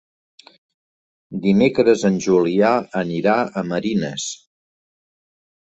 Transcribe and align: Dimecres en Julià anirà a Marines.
Dimecres 1.43 2.05
en 2.11 2.17
Julià 2.29 2.73
anirà 3.03 3.37
a 3.63 3.67
Marines. 3.75 4.29